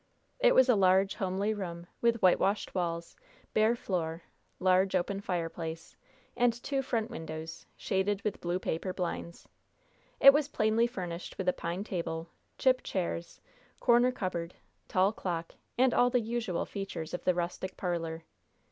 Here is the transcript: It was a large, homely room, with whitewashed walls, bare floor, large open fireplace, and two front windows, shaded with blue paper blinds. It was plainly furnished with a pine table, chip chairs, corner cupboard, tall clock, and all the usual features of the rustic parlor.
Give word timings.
It 0.39 0.55
was 0.55 0.67
a 0.67 0.73
large, 0.75 1.13
homely 1.13 1.53
room, 1.53 1.85
with 2.01 2.23
whitewashed 2.23 2.73
walls, 2.73 3.15
bare 3.53 3.75
floor, 3.75 4.23
large 4.59 4.95
open 4.95 5.21
fireplace, 5.21 5.95
and 6.35 6.51
two 6.63 6.81
front 6.81 7.11
windows, 7.11 7.67
shaded 7.77 8.23
with 8.23 8.41
blue 8.41 8.57
paper 8.57 8.93
blinds. 8.93 9.47
It 10.19 10.33
was 10.33 10.47
plainly 10.47 10.87
furnished 10.87 11.37
with 11.37 11.47
a 11.47 11.53
pine 11.53 11.83
table, 11.83 12.29
chip 12.57 12.81
chairs, 12.81 13.41
corner 13.79 14.11
cupboard, 14.11 14.55
tall 14.87 15.11
clock, 15.13 15.53
and 15.77 15.93
all 15.93 16.09
the 16.09 16.19
usual 16.19 16.65
features 16.65 17.13
of 17.13 17.23
the 17.23 17.35
rustic 17.35 17.77
parlor. 17.77 18.23